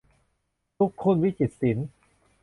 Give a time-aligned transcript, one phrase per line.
[0.77, 1.87] ลูกทุ่งวิจิตรศิลป์